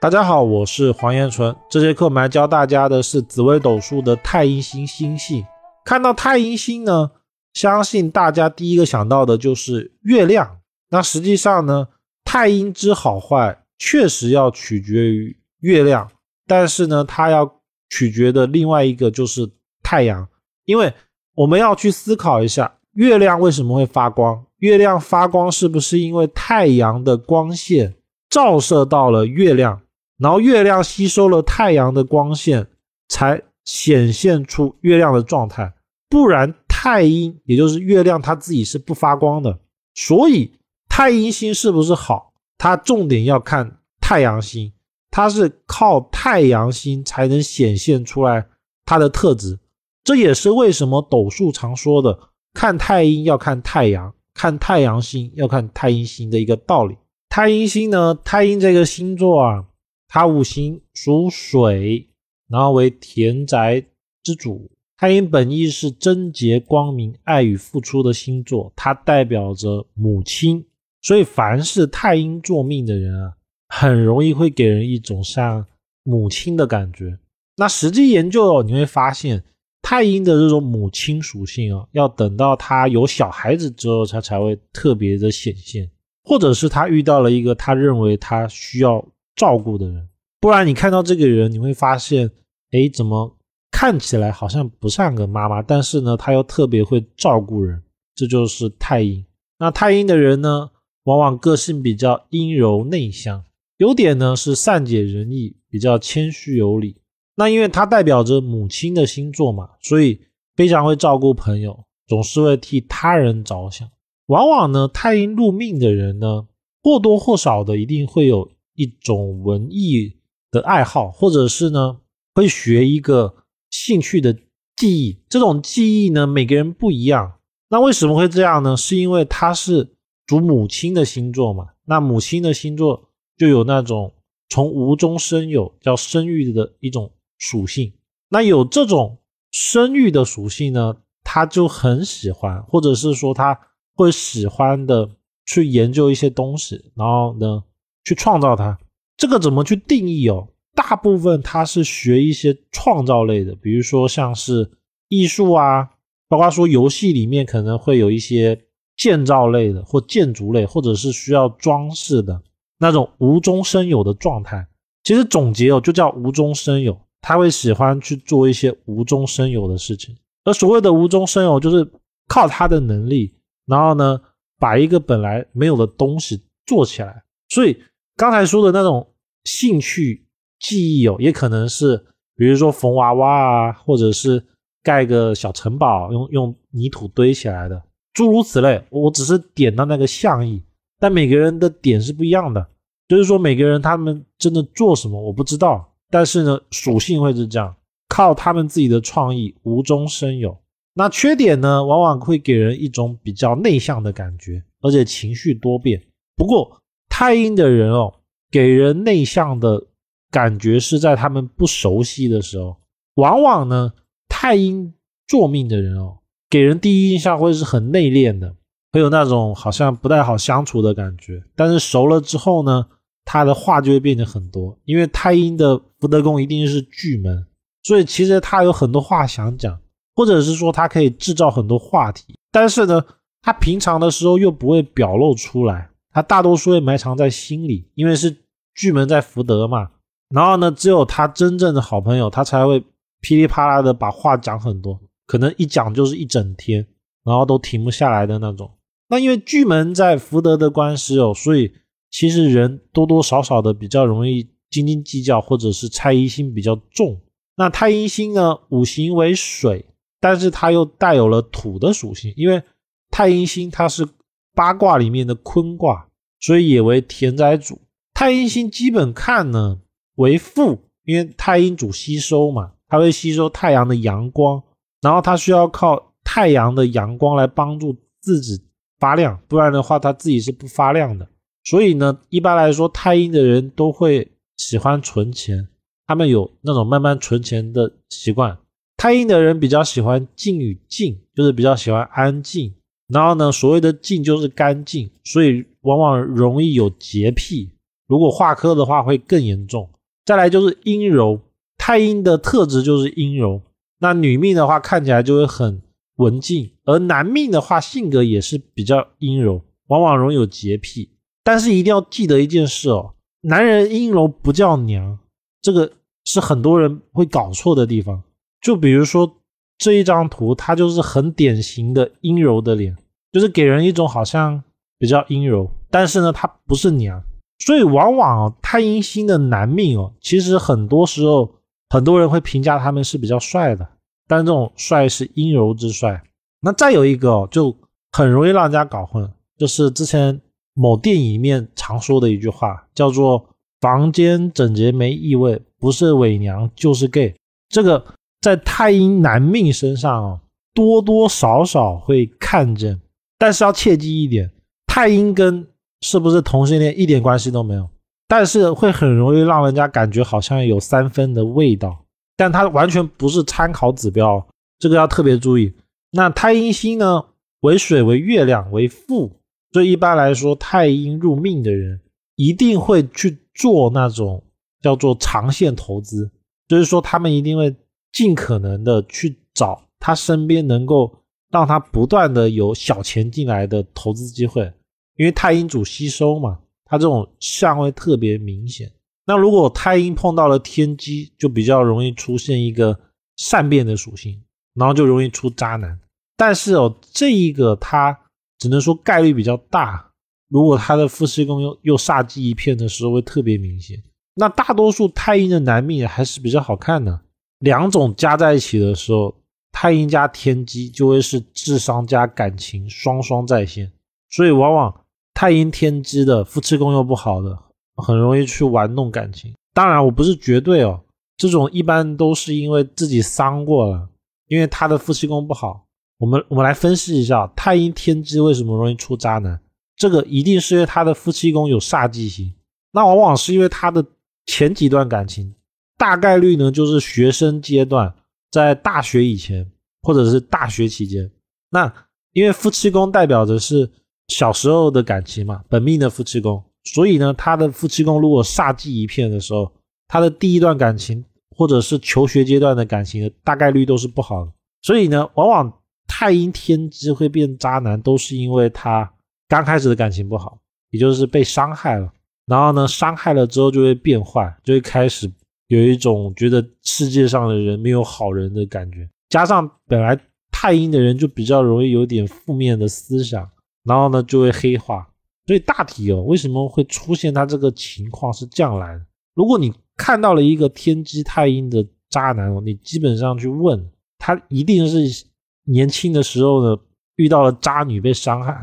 [0.00, 1.54] 大家好，我是黄延纯。
[1.68, 5.44] 这节课我们来教大家的是紫微斗数的太阴星星系。
[5.84, 7.10] 看到太阴星呢，
[7.52, 10.56] 相信大家第一个想到的就是月亮。
[10.88, 11.88] 那实际上呢，
[12.24, 16.10] 太阴之好坏确实要取决于月亮，
[16.46, 17.60] 但是呢，它要
[17.90, 19.50] 取决的另外一个就是
[19.82, 20.26] 太阳。
[20.64, 20.90] 因为
[21.34, 24.46] 我们要去思考一下，月亮为什么会发光？
[24.60, 27.96] 月亮发光是不是因为太阳的光线
[28.30, 29.82] 照射到了月亮？
[30.20, 32.66] 然后月亮吸收了太阳的光线，
[33.08, 35.72] 才显现出月亮的状态。
[36.10, 39.58] 不然太阴，也就是月亮，它自己是不发光的。
[39.94, 40.52] 所以
[40.88, 42.32] 太阴星是不是好？
[42.58, 44.72] 它重点要看太阳星，
[45.10, 48.46] 它是靠太阳星才能显现出来
[48.84, 49.58] 它的特质。
[50.04, 52.18] 这也是为什么斗数常说的
[52.52, 56.96] 看太阴要看太阳，看太阳星要看太阴星的一个道理。
[57.28, 59.64] 太阴星呢，太阴这个星座啊。
[60.12, 62.08] 它五行属水，
[62.48, 63.80] 然后为田宅
[64.24, 64.68] 之主。
[64.96, 70.66] 太阴本意是贞洁、光明、爱与付出的星座，它代表着母亲。
[71.00, 73.34] 所以，凡是太阴坐命的人啊，
[73.68, 75.64] 很容易会给人一种像
[76.02, 77.16] 母亲的感觉。
[77.56, 79.44] 那实际研究哦，你会发现
[79.80, 85.88] 太阴的这种母亲属性啊，要等到他有小孩子之后，他才会特别的显现，
[86.24, 89.06] 或者是他遇到了一个他认为他需要。
[89.36, 90.08] 照顾的人，
[90.40, 92.30] 不然你看到这个人，你会发现，
[92.72, 93.38] 哎，怎么
[93.70, 97.82] 看起来好像不像个妈妈，但是呢，他又特别会照顾人，
[98.14, 99.24] 这就是太阴。
[99.58, 100.70] 那太阴的人呢，
[101.04, 103.44] 往往个性比较阴柔内向，
[103.78, 106.96] 优点呢是善解人意，比较谦虚有礼。
[107.36, 110.20] 那因为它代表着母亲的星座嘛，所以
[110.56, 113.88] 非常会照顾朋友，总是会替他人着想。
[114.26, 116.46] 往往呢，太阴入命的人呢，
[116.82, 118.50] 或多或少的一定会有。
[118.80, 120.16] 一种文艺
[120.50, 121.98] 的爱好，或者是呢，
[122.34, 123.34] 会学一个
[123.68, 124.34] 兴趣的
[124.74, 125.22] 技艺。
[125.28, 127.40] 这种技艺呢，每个人不一样。
[127.68, 128.74] 那为什么会这样呢？
[128.74, 129.94] 是因为他是
[130.26, 131.66] 主母亲的星座嘛。
[131.84, 134.14] 那母亲的星座就有那种
[134.48, 137.92] 从无中生有，叫生育的一种属性。
[138.30, 139.18] 那有这种
[139.50, 143.60] 生育的属性呢，他就很喜欢，或者是说他
[143.94, 145.10] 会喜欢的
[145.44, 147.64] 去研究一些东西，然后呢。
[148.04, 148.78] 去创造它，
[149.16, 150.48] 这个怎么去定义哦？
[150.74, 154.70] 大部分它是学一些创造类的，比如说像是
[155.08, 155.90] 艺术啊，
[156.28, 158.58] 包括说游戏里面可能会有一些
[158.96, 162.40] 建造类的或建筑类，或者是需要装饰的
[162.78, 164.66] 那种无中生有的状态。
[165.02, 166.98] 其实总结哦，就叫无中生有。
[167.20, 171.86] 他会喜欢去做一些无中生有的事情，而所谓的无中生有，就是
[172.28, 173.34] 靠他的能力，
[173.66, 174.18] 然后呢，
[174.58, 177.22] 把一个本来没有的东西做起来。
[177.48, 177.76] 所以。
[178.16, 179.06] 刚才说的那种
[179.44, 180.26] 兴趣
[180.58, 181.96] 记忆哦，也可能是，
[182.36, 184.44] 比如说缝娃娃啊，或者是
[184.82, 187.82] 盖个小城堡，用用泥土堆起来的，
[188.12, 188.82] 诸如此类。
[188.90, 190.62] 我只是点到那个象意，
[190.98, 192.66] 但每个人的点是不一样的。
[193.08, 197.74] 就是说，每个人他们真的做什么我不知道，但是呢，属性会是这样，
[198.08, 200.56] 靠他们自己的创意无中生有。
[200.94, 206.00] 那缺点呢，往往会给人一种比较内向的感觉，而且情绪多变。
[206.36, 206.80] 不过，
[207.20, 208.14] 太阴的人哦，
[208.50, 209.88] 给人内向的
[210.30, 212.78] 感觉是在他们不熟悉的时候，
[213.16, 213.92] 往往呢，
[214.26, 214.94] 太阴
[215.28, 218.54] 坐命的人哦，给人第一印象会是很内敛的，
[218.92, 221.44] 会有那种好像不太好相处的感觉。
[221.54, 222.86] 但是熟了之后呢，
[223.26, 227.46] 他的话就会变得很多，因为太阴的福德宫一定是巨门，
[227.82, 229.78] 所以其实他有很多话想讲，
[230.16, 233.04] 或者是说他可以制造很多话题，但是呢，
[233.42, 235.89] 他平常的时候又不会表露出来。
[236.12, 238.36] 他大多数会埋藏在心里，因为是
[238.74, 239.90] 巨门在福德嘛。
[240.28, 242.84] 然后呢，只有他真正的好朋友，他才会
[243.20, 246.86] 噼里啪啦的把话讲很多，可能一讲就是一整天，
[247.24, 248.70] 然后都停不下来的那种。
[249.08, 251.72] 那因为巨门在福德的关系哦，所以
[252.10, 257.20] 其实人多多少少的比较容易斤斤计较，或者是猜疑心比较重。
[257.56, 259.84] 那太阴星呢，五行为水，
[260.20, 262.62] 但是它又带有了土的属性，因为
[263.10, 264.08] 太阴星它是。
[264.54, 266.08] 八卦里面的坤卦，
[266.38, 267.80] 所以也为田宅主。
[268.12, 269.80] 太阴星基本看呢
[270.16, 274.62] 为负，因为太阴主吸收嘛，它会吸收太阳的阳光，
[275.00, 278.62] 然后它需要靠太阳的阳光来帮助自己
[278.98, 281.26] 发亮，不然的话它自己是不发亮的。
[281.64, 285.68] 所以呢，一般来说，太阴的人都会喜欢存钱，
[286.06, 288.58] 他们有那种慢慢存钱的习惯。
[288.96, 292.74] 太阴的人比较喜欢静与静，就是比较喜欢安静。
[293.12, 297.70] 然后呢，所谓的净就是干净，所以往往容易有洁癖，
[298.06, 299.88] 如果化科的话会更严重。
[300.24, 301.40] 再来就是阴柔，
[301.76, 303.60] 太阴的特质就是阴柔。
[303.98, 305.82] 那女命的话看起来就会很
[306.16, 311.10] 文静，而男命的话性格也是比较阴柔，往往容易有洁癖。
[311.42, 315.18] 但是一定要记得一件事哦，男人阴柔不叫娘，
[315.60, 315.90] 这个
[316.24, 318.22] 是很多人会搞错的地方。
[318.60, 319.38] 就比如说
[319.78, 322.96] 这一张图，它就是很典型的阴柔的脸，
[323.32, 324.62] 就是给人一种好像
[324.98, 327.22] 比较阴柔，但是呢，他不是娘。
[327.60, 331.50] 所以往往，太阴星的男命哦，其实很多时候
[331.90, 333.86] 很多人会评价他们是比较帅的，
[334.26, 336.22] 但这种帅是阴柔之帅。
[336.62, 337.76] 那再有一个哦，就
[338.12, 340.40] 很容易让人家搞混，就是之前
[340.74, 343.46] 某电影里面常说的一句话，叫做
[343.80, 347.34] “房间整洁没异味，不是伪娘就是 gay”。
[347.68, 348.04] 这个
[348.40, 350.40] 在太阴男命身上哦，
[350.74, 353.00] 多多少少会看见，
[353.40, 354.50] 但是要切记一点，
[354.86, 355.66] 太阴跟
[356.02, 357.88] 是不是同性恋一点关系都没有，
[358.28, 362.04] 但是会很容易让人家感觉好像有三分的味道，
[362.36, 364.46] 但它完全不是参考指标，
[364.78, 365.72] 这个要特别注意。
[366.10, 367.24] 那太阴星呢，
[367.60, 369.32] 为水为月亮为父，
[369.72, 371.98] 所以一般来说太阴入命的人
[372.36, 374.44] 一定会去做那种
[374.82, 376.30] 叫做长线投资，
[376.68, 377.74] 就是说他们一定会
[378.12, 381.19] 尽可能的去找他身边能够
[381.50, 384.72] 让他不断的有小钱进来的投资机会。
[385.16, 388.90] 因为太阴主吸收嘛，它这种相位特别明显。
[389.26, 392.98] 那如果太阴碰到了天机，就比较容易出现一个
[393.36, 394.42] 善变的属性，
[394.74, 395.98] 然后就容易出渣男。
[396.36, 398.18] 但是哦，这一个它
[398.58, 400.10] 只能说概率比较大。
[400.48, 404.02] 如果他的夫妻宫又又煞忌一片的时候，会特别明显。
[404.34, 407.20] 那大多数太阴的男命还是比较好看的。
[407.60, 409.34] 两种加在一起的时候，
[409.72, 413.90] 太阴加天机就会是智商加感情双双在线，
[414.28, 414.94] 所以往往。
[415.32, 417.56] 太阴天机的夫妻宫又不好的，
[417.96, 419.54] 很容易去玩弄感情。
[419.72, 421.00] 当然，我不是绝对哦，
[421.38, 424.06] 这种一般都是因为自己伤过了，
[424.48, 425.86] 因为他的夫妻宫不好。
[426.18, 429.58] 我们我们来分析一下太阴天机为什么容易出渣男，
[429.96, 432.52] 这个一定是因为他的夫妻宫有煞忌星。
[432.92, 434.04] 那往往是因为他的
[434.44, 435.54] 前几段感情，
[435.96, 438.12] 大概率呢就是学生阶段，
[438.50, 439.70] 在大学以前
[440.02, 441.30] 或者是大学期间。
[441.70, 441.92] 那
[442.32, 443.90] 因为夫妻宫代表的是。
[444.28, 449.72] 小时候的感情嘛，本命的夫妻宫，所以呢，他的夫妻宫如果煞忌一片的时候，
[450.06, 451.24] 他的第一段感情
[451.56, 454.52] 或者是求学阶段的感情，大概率都是不好的。
[454.82, 459.12] 所以呢，往往太阴天机会变渣男，都是因为他
[459.48, 460.60] 刚开始的感情不好，
[460.90, 462.08] 也就是被伤害了，
[462.46, 465.28] 然后呢，伤害了之后就会变坏，就会开始
[465.70, 469.08] 有一种觉得世界上的人没有好人的感觉。
[469.28, 470.18] 加上本来
[470.52, 473.48] 太阴的人就比较容易有点负面的思想。
[473.82, 475.08] 然后呢，就会黑化。
[475.46, 479.06] 所以大体哦，为什么会出现他这个情况是这样来的？
[479.34, 485.24] 如果你看到了一个天机太阴的渣男，你基本上去问他，一定是
[485.64, 486.76] 年轻的时候呢
[487.16, 488.54] 遇到了渣女被伤害，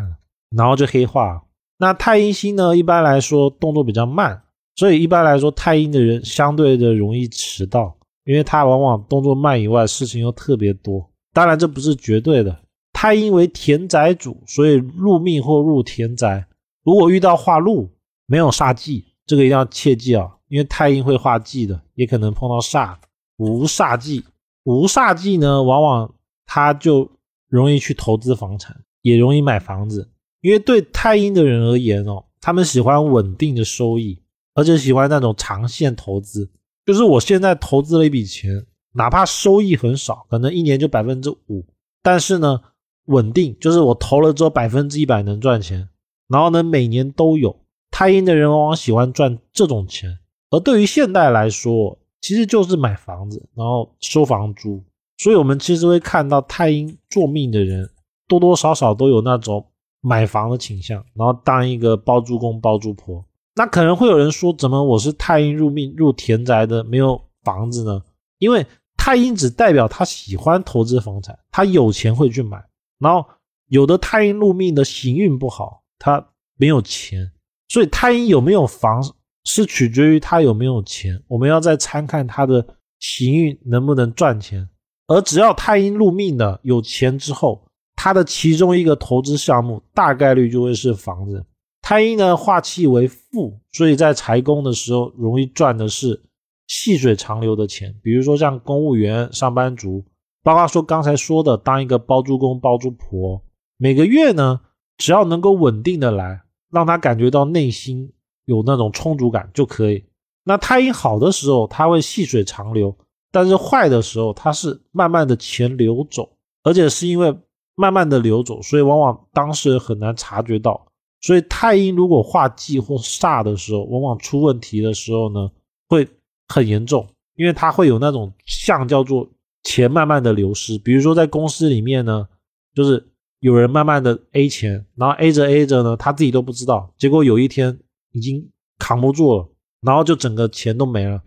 [0.56, 1.44] 然后就黑化。
[1.80, 4.44] 那太阴星呢，一般来说动作比较慢，
[4.78, 7.94] 所以一般来说太阴的人相对的容易迟到，
[8.24, 11.06] 因为他往往动作慢以外，事情又特别多。
[11.34, 12.58] 当然这不是绝对的。
[12.94, 16.48] 太阴为田宅主，所以入命或入田宅。
[16.84, 17.90] 如果遇到化禄，
[18.26, 22.96] 没有煞忌，这个一定要切记啊，因为太阴会化忌的，也可能碰到煞。
[23.38, 24.24] 无煞忌，
[24.64, 26.12] 无煞忌呢，往往
[26.46, 27.08] 他就
[27.50, 30.10] 容易去投资房产，也容易买房子。
[30.42, 34.20] 因为对太阴的人而言哦，他们喜欢稳定的收益，
[34.58, 36.50] 而且喜欢那种长线投资。
[36.86, 41.64] 就是我现在投资了一笔钱，哪怕收益很少，可能一年就百分之五，
[42.04, 42.60] 但是呢。
[43.08, 45.88] 稳定就是我投了之后百分之一百能赚钱，
[46.28, 47.58] 然后呢每年都有。
[47.90, 54.84] 太阴的人往往喜欢赚这种钱，而对于现代来说，其实就是买房子，然后收房租。
[55.20, 57.90] 所以，我们其实会看到太阴做命的人
[58.28, 59.66] 多多少少都有那种
[60.02, 63.24] 买房的倾向，然后当一个包租公包租婆。
[63.58, 68.04] 那可能会有人说，怎么我是太阴入命入田宅的，没有房子呢？
[68.38, 68.64] 因为
[68.96, 72.64] 太阴只代表他喜欢投资房产，他有钱会去买。
[73.00, 73.26] 然后
[73.70, 76.24] 有的太阴入命的行运不好，他
[76.56, 77.32] 没有钱，
[77.68, 79.04] 所以太阴有没有房
[79.44, 81.20] 是取决于他有没有钱。
[81.28, 82.64] 我们要再参看他的
[83.00, 84.70] 行运能不能赚钱。
[85.08, 91.44] 而只要太阴入命的有钱之后，他的其中一个投资项目大概率就会是房子。
[91.88, 96.22] 太阴呢化气为富，所以在财宫的时候容易赚的是
[96.68, 100.04] 细水长流的钱，比如说像公务员、上班族。
[100.44, 103.42] 包括说刚才说的，当一个包租公、包租婆，
[103.78, 104.60] 每个月呢，
[104.98, 108.12] 只要能够稳定的来，让他感觉到内心
[108.44, 110.04] 有那种充足感就可以。
[110.44, 112.90] 那太阴好的时候，它会细水长流；
[113.32, 116.30] 但是坏的时候，它是慢慢的钱流走，
[116.64, 117.34] 而且是因为
[117.76, 120.87] 慢慢的流走，所以往往当事人很难察觉到。
[121.22, 125.52] 所以太阴如果化忌或煞的时候，往往出问题的时候呢，
[125.88, 126.08] 会
[126.48, 129.30] 很严重，因为它会有那种像叫做
[129.64, 130.78] 钱慢慢的流失。
[130.78, 132.28] 比如说在公司里面呢，
[132.74, 133.08] 就是
[133.40, 137.80] 有人慢慢的 A 钱，然后 A 着 A 着呢，他自己都不知道，结果有一天
[138.12, 139.50] 已经扛不住了。
[139.80, 141.22] 然后就整个钱都没了，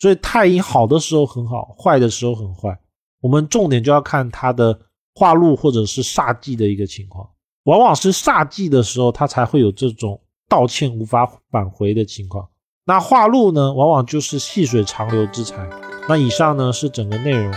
[0.00, 2.76] 所以太阴好的时候很好，坏的时候很坏。
[3.20, 4.78] 我们重点就要看它的
[5.14, 7.30] 化禄或者是煞忌的一个情况，
[7.64, 12.48] 往往是煞忌的时候，他才会有这种道歉无法挽回的情况。
[12.84, 15.68] 那化禄呢，往往就是细水长流之才。
[16.08, 17.54] 那以上呢是整个内容。